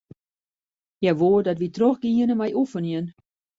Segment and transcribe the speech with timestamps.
[1.01, 3.05] Hja woe dat wy trochgiene mei oefenjen.